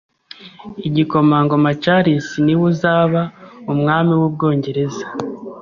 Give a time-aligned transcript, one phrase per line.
[0.87, 3.21] Igikomangoma Charles niwe uzaba
[3.71, 5.05] umwami w’Ubwongereza.